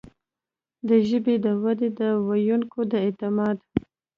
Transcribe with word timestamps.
د 0.87 0.89
ژبې 1.07 1.35
د 1.45 1.47
ودې، 1.61 1.89
د 1.99 2.01
ویونکو 2.27 2.79
د 2.91 2.93
اعتماد 3.05 3.57